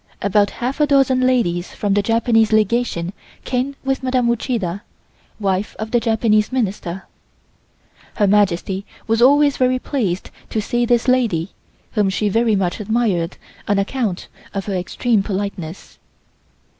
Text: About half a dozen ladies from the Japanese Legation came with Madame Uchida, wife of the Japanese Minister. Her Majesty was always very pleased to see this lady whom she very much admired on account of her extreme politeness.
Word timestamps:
About 0.23 0.49
half 0.49 0.79
a 0.79 0.87
dozen 0.87 1.21
ladies 1.27 1.73
from 1.75 1.93
the 1.93 2.01
Japanese 2.01 2.51
Legation 2.51 3.13
came 3.45 3.75
with 3.83 4.01
Madame 4.01 4.31
Uchida, 4.31 4.81
wife 5.39 5.75
of 5.77 5.91
the 5.91 5.99
Japanese 5.99 6.51
Minister. 6.51 7.03
Her 8.15 8.25
Majesty 8.25 8.83
was 9.05 9.21
always 9.21 9.57
very 9.57 9.77
pleased 9.77 10.31
to 10.49 10.59
see 10.59 10.87
this 10.87 11.07
lady 11.07 11.51
whom 11.91 12.09
she 12.09 12.29
very 12.29 12.55
much 12.55 12.79
admired 12.79 13.37
on 13.67 13.77
account 13.77 14.27
of 14.55 14.65
her 14.65 14.73
extreme 14.73 15.21
politeness. 15.21 15.99